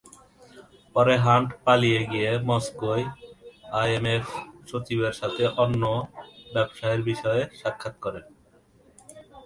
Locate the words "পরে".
0.95-1.15